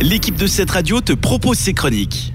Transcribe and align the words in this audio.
l'équipe 0.00 0.36
de 0.36 0.46
cette 0.46 0.70
radio 0.70 1.00
te 1.00 1.12
propose 1.12 1.58
ses 1.58 1.74
chroniques. 1.74 2.32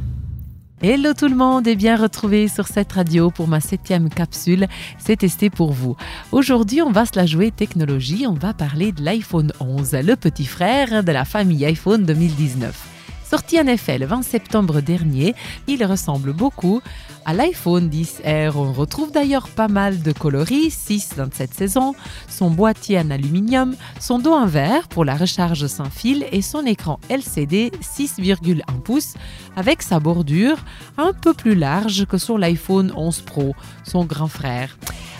Hello 0.81 1.13
tout 1.13 1.27
le 1.27 1.35
monde 1.35 1.67
et 1.67 1.75
bien 1.75 1.95
retrouvé 1.95 2.47
sur 2.47 2.67
cette 2.67 2.91
radio 2.91 3.31
pour 3.31 3.47
ma 3.47 3.59
septième 3.59 4.09
capsule. 4.09 4.67
C'est 4.99 5.17
testé 5.17 5.49
pour 5.49 5.71
vous. 5.71 5.95
Aujourd'hui, 6.31 6.81
on 6.81 6.91
va 6.91 7.05
se 7.05 7.15
la 7.15 7.25
jouer 7.25 7.51
technologie. 7.51 8.27
On 8.27 8.33
va 8.33 8.53
parler 8.53 8.91
de 8.91 9.03
l'iPhone 9.03 9.51
11, 9.59 9.93
le 10.03 10.15
petit 10.15 10.45
frère 10.45 11.03
de 11.03 11.11
la 11.11 11.25
famille 11.25 11.65
iPhone 11.65 12.05
2019. 12.05 12.94
Sorti 13.35 13.59
en 13.59 13.67
effet 13.67 13.97
le 13.97 14.05
20 14.05 14.21
septembre 14.21 14.79
dernier, 14.79 15.35
il 15.67 15.83
ressemble 15.83 16.31
beaucoup 16.31 16.81
à 17.25 17.33
l'iPhone 17.33 17.89
10R. 17.89 18.53
On 18.55 18.71
retrouve 18.71 19.11
d'ailleurs 19.11 19.49
pas 19.49 19.67
mal 19.67 20.01
de 20.01 20.13
coloris, 20.13 20.71
6 20.71 21.15
dans 21.17 21.27
cette 21.33 21.53
saison, 21.53 21.95
son 22.29 22.49
boîtier 22.49 22.97
en 22.97 23.11
aluminium, 23.11 23.75
son 23.99 24.19
dos 24.19 24.31
en 24.31 24.45
verre 24.45 24.87
pour 24.87 25.03
la 25.03 25.15
recharge 25.15 25.67
sans 25.67 25.89
fil 25.89 26.25
et 26.31 26.41
son 26.41 26.65
écran 26.65 26.97
LCD 27.09 27.71
6,1 27.81 28.61
pouces 28.85 29.15
avec 29.57 29.81
sa 29.81 29.99
bordure 29.99 30.59
un 30.97 31.11
peu 31.11 31.33
plus 31.33 31.55
large 31.55 32.05
que 32.05 32.17
sur 32.17 32.37
l'iPhone 32.37 32.93
11 32.95 33.19
Pro, 33.23 33.53
son 33.83 34.05
grand 34.05 34.29
frère. 34.29 34.77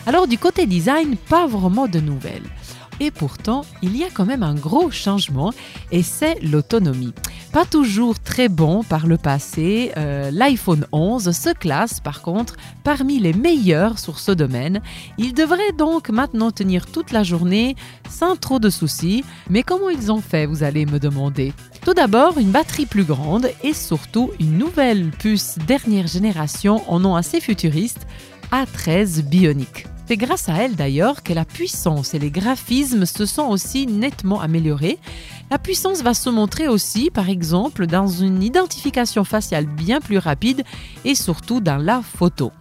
Alors 0.07 0.27
du 0.27 0.37
côté 0.37 0.67
design, 0.67 1.17
pas 1.17 1.47
vraiment 1.47 1.89
de 1.89 1.99
nouvelles. 1.99 2.49
Et 3.01 3.11
pourtant, 3.11 3.65
il 3.81 3.97
y 3.97 4.05
a 4.05 4.09
quand 4.09 4.25
même 4.25 4.43
un 4.43 4.55
gros 4.55 4.89
changement 4.89 5.53
et 5.91 6.01
c'est 6.01 6.39
l'autonomie. 6.41 7.13
Pas 7.55 7.63
toujours 7.63 8.19
très 8.19 8.49
bon 8.49 8.83
par 8.83 9.07
le 9.07 9.15
passé, 9.15 9.93
euh, 9.95 10.29
l'iPhone 10.29 10.85
11 10.91 11.31
se 11.31 11.53
classe 11.53 12.01
par 12.01 12.21
contre 12.21 12.57
parmi 12.83 13.17
les 13.17 13.31
meilleurs 13.31 13.97
sur 13.97 14.19
ce 14.19 14.33
domaine. 14.33 14.81
Il 15.17 15.33
devrait 15.33 15.71
donc 15.71 16.09
maintenant 16.09 16.51
tenir 16.51 16.85
toute 16.85 17.13
la 17.13 17.23
journée 17.23 17.77
sans 18.09 18.35
trop 18.35 18.59
de 18.59 18.69
soucis. 18.69 19.23
Mais 19.49 19.63
comment 19.63 19.89
ils 19.89 20.11
ont 20.11 20.19
fait, 20.19 20.45
vous 20.47 20.63
allez 20.63 20.85
me 20.85 20.99
demander 20.99 21.53
Tout 21.85 21.93
d'abord, 21.93 22.39
une 22.39 22.51
batterie 22.51 22.87
plus 22.87 23.05
grande 23.05 23.49
et 23.63 23.73
surtout 23.73 24.31
une 24.41 24.57
nouvelle 24.57 25.11
puce 25.11 25.57
dernière 25.65 26.07
génération 26.07 26.83
en 26.91 26.99
nom 26.99 27.15
assez 27.15 27.39
futuriste, 27.39 28.05
A13 28.51 29.21
Bionic. 29.21 29.87
C'est 30.07 30.17
grâce 30.17 30.49
à 30.49 30.57
elle 30.61 30.75
d'ailleurs 30.75 31.23
que 31.23 31.33
la 31.33 31.45
puissance 31.45 32.13
et 32.13 32.19
les 32.19 32.29
graphismes 32.29 33.07
se 33.07 33.25
sont 33.25 33.47
aussi 33.47 33.87
nettement 33.87 34.39
améliorés. 34.39 34.99
La 35.51 35.59
puissance 35.59 36.01
va 36.01 36.15
se 36.15 36.29
montrer 36.29 36.67
aussi, 36.67 37.11
par 37.11 37.29
exemple, 37.29 37.85
dans 37.85 38.07
une 38.07 38.41
identification 38.41 39.23
faciale 39.23 39.67
bien 39.67 40.01
plus 40.01 40.17
rapide 40.17 40.63
et 41.03 41.13
surtout 41.13 41.61
dans 41.61 41.77
la 41.77 42.01
photo. 42.01 42.51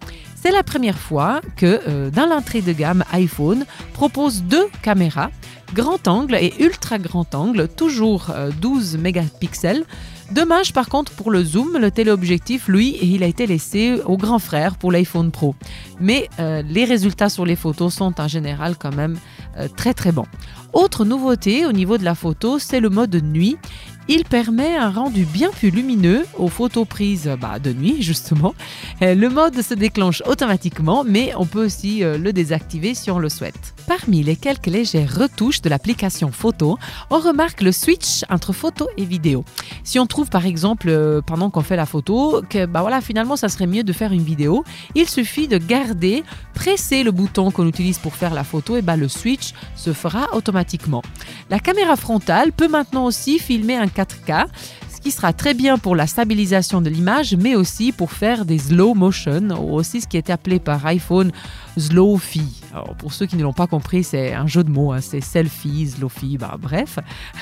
C'est 0.45 0.51
la 0.51 0.61
première 0.61 0.99
fois 0.99 1.41
que 1.55 1.81
euh, 1.87 2.11
dans 2.11 2.27
l'entrée 2.27 2.61
de 2.61 2.71
gamme 2.71 3.03
iPhone 3.13 3.65
propose 3.93 4.43
deux 4.43 4.67
caméras, 4.83 5.31
grand 5.73 6.07
angle 6.07 6.35
et 6.35 6.53
ultra 6.59 6.99
grand 6.99 7.33
angle, 7.33 7.67
toujours 7.67 8.31
12 8.61 8.93
euh, 8.93 8.97
mégapixels 8.99 9.85
Dommage 10.31 10.71
par 10.71 10.87
contre 10.87 11.13
pour 11.13 11.31
le 11.31 11.43
zoom, 11.43 11.77
le 11.79 11.89
téléobjectif, 11.89 12.67
lui, 12.67 12.95
il 13.01 13.23
a 13.23 13.27
été 13.27 13.47
laissé 13.47 13.99
au 14.05 14.17
grand 14.17 14.37
frère 14.37 14.75
pour 14.75 14.91
l'iPhone 14.91 15.31
Pro. 15.31 15.55
Mais 15.99 16.29
euh, 16.39 16.61
les 16.61 16.85
résultats 16.85 17.29
sur 17.29 17.45
les 17.45 17.55
photos 17.55 17.95
sont 17.95 18.21
en 18.21 18.27
général 18.27 18.75
quand 18.77 18.95
même 18.95 19.17
très 19.77 19.93
très 19.93 20.11
bons. 20.11 20.25
Autre 20.73 21.05
nouveauté 21.05 21.65
au 21.65 21.71
niveau 21.71 21.97
de 21.97 22.03
la 22.03 22.13
photo, 22.13 22.59
c'est 22.59 22.81
le 22.81 22.89
mode 22.89 23.15
nuit. 23.23 23.57
Il 24.07 24.23
permet 24.23 24.75
un 24.75 24.91
rendu 24.91 25.25
bien 25.25 25.49
plus 25.49 25.71
lumineux 25.71 26.25
aux 26.37 26.47
photos 26.47 26.87
prises 26.87 27.31
bah, 27.41 27.57
de 27.57 27.73
nuit, 27.73 28.03
justement. 28.03 28.53
Euh, 29.01 29.15
le 29.15 29.29
mode 29.29 29.59
se 29.63 29.73
déclenche 29.73 30.21
automatiquement, 30.27 31.03
mais 31.03 31.33
on 31.37 31.47
peut 31.47 31.65
aussi 31.65 32.03
euh, 32.03 32.19
le 32.19 32.31
désactiver 32.31 32.93
si 32.93 33.09
on 33.09 33.17
le 33.17 33.29
souhaite. 33.29 33.73
Parmi 33.87 34.21
les 34.21 34.35
quelques 34.35 34.67
légères 34.67 35.11
retouches 35.15 35.61
de 35.61 35.69
l'application 35.69 36.31
photo, 36.31 36.77
on 37.09 37.17
remarque 37.17 37.61
le 37.61 37.71
switch 37.71 38.23
entre 38.29 38.53
photo 38.53 38.87
et 38.95 39.05
vidéo. 39.05 39.43
Si 39.83 39.97
on 39.97 40.05
trouve 40.05 40.29
par 40.29 40.45
exemple 40.45 40.87
euh, 40.89 41.21
pendant 41.21 41.49
qu'on 41.49 41.61
fait 41.61 41.75
la 41.75 41.87
photo 41.87 42.43
que 42.47 42.67
bah 42.67 42.81
voilà, 42.81 43.01
finalement 43.01 43.35
ça 43.35 43.49
serait 43.49 43.67
mieux 43.67 43.83
de 43.83 43.93
faire 43.93 44.11
une 44.11 44.23
vidéo, 44.23 44.63
il 44.93 45.09
suffit 45.09 45.47
de 45.47 45.57
garder, 45.57 46.23
presser 46.55 47.03
le 47.03 47.11
bouton 47.11 47.51
qu'on 47.51 47.67
utilise 47.67 47.99
pour 47.99 48.15
faire 48.15 48.33
la 48.33 48.43
photo 48.43 48.77
et 48.77 48.81
bah, 48.81 48.95
le 48.95 49.07
switch 49.07 49.53
se 49.75 49.93
fera 49.93 50.33
automatiquement. 50.33 51.03
La 51.49 51.59
caméra 51.59 51.95
frontale 51.95 52.51
peut 52.51 52.67
maintenant 52.67 53.05
aussi 53.05 53.37
filmer 53.37 53.75
un 53.75 53.85
4K, 53.85 54.45
ce 54.84 54.84
qui 55.05 55.11
sera 55.11 55.33
très 55.33 55.53
bien 55.53 55.77
pour 55.77 55.95
la 55.95 56.07
stabilisation 56.07 56.81
de 56.81 56.89
l'image, 56.89 57.35
mais 57.35 57.55
aussi 57.55 57.91
pour 57.91 58.11
faire 58.11 58.43
des 58.43 58.57
slow 58.57 58.95
motion, 58.95 59.49
ou 59.51 59.75
aussi 59.75 60.01
ce 60.01 60.07
qui 60.07 60.17
est 60.17 60.31
appelé 60.31 60.57
par 60.57 60.83
iPhone 60.87 61.31
Slowfi. 61.77 62.63
Alors, 62.73 62.95
pour 62.95 63.13
ceux 63.13 63.27
qui 63.27 63.35
ne 63.35 63.43
l'ont 63.43 63.53
pas 63.53 63.67
compris, 63.67 64.03
c'est 64.03 64.33
un 64.33 64.47
jeu 64.47 64.63
de 64.63 64.71
mots, 64.71 64.93
hein, 64.93 65.01
c'est 65.01 65.21
selfie, 65.21 65.89
Slowfi, 65.89 66.39
bah, 66.39 66.57
bref. 66.59 66.97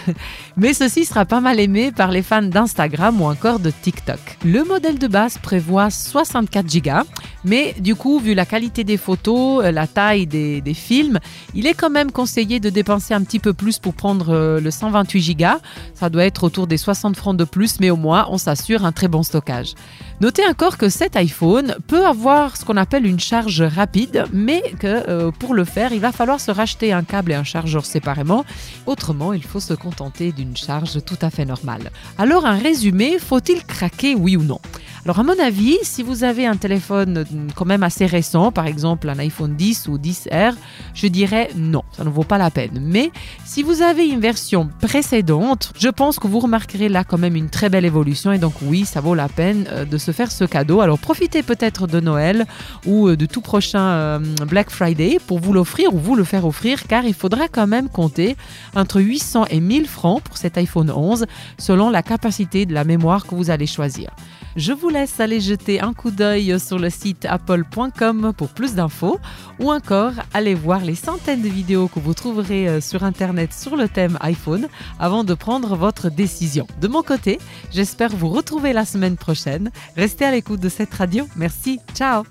Mais 0.58 0.74
ceci 0.74 1.06
sera 1.06 1.24
pas 1.24 1.40
mal 1.40 1.58
aimé 1.62 1.94
par 1.94 2.12
les 2.12 2.22
fans 2.22 2.42
d'Instagram 2.42 3.22
ou 3.22 3.26
encore 3.26 3.60
de 3.60 3.72
TikTok. 3.72 4.20
Le 4.44 4.66
modèle 4.66 5.00
de 5.00 5.08
base 5.08 5.38
prévoit 5.38 5.90
64 5.90 6.66
Go, 6.84 7.08
mais 7.46 7.76
du 7.80 7.96
coup, 7.96 8.20
vu 8.20 8.34
la 8.34 8.46
qualité 8.46 8.84
des 8.84 8.98
photos, 8.98 9.66
euh, 9.66 9.72
la 9.72 9.88
taille 9.88 10.28
des, 10.28 10.62
films, 10.74 11.20
il 11.54 11.68
est 11.68 11.74
quand 11.74 11.90
même 11.90 12.12
conseillé 12.12 12.60
de 12.60 12.70
dépenser 12.70 13.14
un 13.14 13.22
petit 13.22 13.40
peu 13.40 13.54
plus 13.54 13.80
pour 13.80 13.94
prendre 13.94 14.30
euh, 14.30 14.60
le 14.60 14.72
128 14.72 15.36
Go. 15.36 15.46
Ça 15.94 16.10
doit 16.10 16.26
être 16.26 16.44
autour 16.44 16.68
des 16.68 16.78
60 16.78 17.16
francs 17.16 17.38
de 17.38 17.44
plus, 17.54 17.80
mais 17.80 17.92
au 17.92 17.96
moins, 17.96 18.26
on 18.30 18.40
s'assure 18.40 18.84
un 18.84 18.92
très 18.92 19.08
bon 19.08 19.22
stockage. 19.22 19.76
Notez 20.22 20.46
encore 20.48 20.78
que 20.78 20.90
cet 20.90 21.16
iPhone 21.16 21.76
peut 21.88 22.06
avoir 22.06 22.58
ce 22.58 22.66
qu'on 22.66 22.78
appelle 22.78 23.06
une 23.06 23.20
charge 23.20 23.62
rapide, 23.62 24.26
mais 24.34 24.62
que 24.80 25.08
euh, 25.08 25.32
pour 25.32 25.54
le 25.54 25.64
faire, 25.64 25.94
il 25.94 26.00
va 26.00 26.12
falloir 26.12 26.40
se 26.40 26.50
racheter 26.50 26.92
un 26.92 27.04
câble 27.04 27.32
et 27.32 27.36
un 27.36 27.44
chargeur 27.44 27.86
séparément. 27.86 28.44
Autrement, 28.88 29.34
il 29.34 29.44
faut 29.44 29.60
se 29.60 29.76
contenter 29.76 30.32
d'une 30.32 30.58
charge 30.58 31.06
tout 31.06 31.20
à 31.22 31.30
fait 31.30 31.46
normale. 31.46 31.92
Alors, 32.18 32.48
un 32.48 32.58
résumé, 32.58 33.20
faut-il 33.20 33.64
craquer, 33.64 34.16
oui 34.16 34.36
ou 34.36 34.44
non? 34.44 34.60
Alors 35.06 35.20
à 35.20 35.24
mon 35.24 35.38
avis, 35.38 35.78
si 35.82 36.02
vous 36.02 36.24
avez 36.24 36.46
un 36.46 36.56
téléphone 36.56 37.26
quand 37.56 37.66
même 37.66 37.84
assez 37.84 38.06
récent, 38.06 38.54
par 38.54 38.68
exemple 38.68 39.10
un 39.10 39.20
iPhone 39.20 39.54
10 39.54 39.90
ou 39.90 39.98
10R, 39.98 40.54
je 40.94 41.08
dirais 41.08 41.50
non, 41.58 41.84
ça 41.92 42.06
ne 42.06 42.10
vaut 42.10 42.24
pas 42.24 42.38
la 42.38 42.50
peine. 42.50 42.80
Mais 42.82 43.12
si 43.44 43.64
vous 43.64 43.82
avez 43.82 44.08
une 44.08 44.22
version 44.22 44.70
précédente, 44.80 45.74
je 45.78 45.90
pense 45.90 46.20
que 46.20 46.28
vous 46.28 46.40
remarquerez 46.40 46.88
là 46.88 47.04
quand 47.04 47.18
même 47.18 47.36
une 47.36 47.50
très 47.50 47.68
belle 47.68 47.84
évolution 47.84 48.32
et 48.32 48.38
donc 48.38 48.54
oui, 48.62 48.86
ça 48.86 49.02
vaut 49.02 49.14
la 49.14 49.28
peine 49.28 49.66
euh, 49.72 49.84
de 49.84 49.98
se 49.98 50.12
faire 50.12 50.32
ce 50.32 50.46
cadeau. 50.46 50.80
Alors 50.80 51.00
profitez 51.00 51.44
peut-être 51.44 51.86
de 51.86 52.00
Noël 52.00 52.46
ou 52.86 53.10
euh, 53.10 53.18
de 53.18 53.26
tout 53.26 53.42
prochain 53.42 53.82
euh, 53.82 54.20
Black 54.48 54.70
Friday 54.70 55.18
pour 55.28 55.40
vous 55.40 55.52
l'offrir 55.52 55.94
ou 55.94 56.00
vous 56.00 56.16
le 56.16 56.24
faire 56.24 56.46
offrir 56.46 56.88
car 56.88 57.04
il 57.04 57.14
faudra 57.14 57.50
quand 57.50 57.68
même 57.68 57.90
compter 57.90 58.38
entre 58.74 59.02
800 59.02 59.48
et 59.50 59.60
1000 59.60 59.86
francs 59.86 60.24
pour 60.24 60.38
cet 60.38 60.58
iPhone 60.58 60.90
11 60.90 61.26
selon 61.58 61.90
la 61.90 62.04
capacité 62.04 62.66
de 62.66 62.74
la 62.74 62.86
mémoire 62.86 63.28
que 63.28 63.36
vous 63.36 63.50
allez 63.50 63.68
choisir. 63.68 64.10
Je 64.56 64.72
vous 64.72 64.90
laisse 64.94 65.20
aller 65.20 65.42
jeter 65.42 65.82
un 65.82 65.94
coup 65.94 66.12
d'œil 66.12 66.60
sur 66.60 66.78
le 66.78 66.90
site 66.90 67.26
apple.com 67.26 68.32
pour 68.38 68.50
plus 68.50 68.76
d'infos 68.76 69.20
ou 69.60 69.72
encore 69.72 70.14
aller 70.34 70.54
voir 70.54 70.82
les 70.82 70.96
centaines 70.96 71.42
de 71.42 71.50
vidéos 71.50 71.88
que 71.88 72.00
vous 72.00 72.14
trouverez 72.14 72.68
euh, 72.68 72.82
sur 72.82 73.04
Internet 73.04 73.54
sur 73.54 73.76
le 73.76 73.90
thème 73.90 74.18
iPhone 74.22 74.68
avant 75.00 75.24
de 75.24 75.34
prendre 75.34 75.76
votre 75.76 76.10
décision. 76.10 76.68
De 76.80 76.88
mon 76.88 77.02
côté, 77.02 77.40
j'espère 77.72 78.12
vous 78.12 78.30
retrouver 78.30 78.72
la 78.72 78.86
semaine 78.86 79.18
prochaine. 79.18 79.72
Restez 79.98 80.26
à 80.26 80.32
l'écoute 80.32 80.60
de 80.60 80.70
cette 80.70 80.94
radio. 80.94 81.28
Merci. 81.36 81.80
Ciao. 81.96 82.24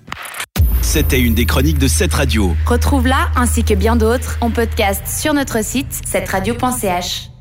C'était 0.81 1.19
une 1.19 1.33
des 1.33 1.45
chroniques 1.45 1.79
de 1.79 1.87
cette 1.87 2.13
radio. 2.13 2.55
Retrouve-la 2.65 3.29
ainsi 3.35 3.63
que 3.63 3.73
bien 3.73 3.95
d'autres 3.95 4.37
en 4.41 4.51
podcast 4.51 5.03
sur 5.07 5.33
notre 5.33 5.63
site 5.63 6.01
cette 6.05 6.29
radio.ch. 6.29 7.32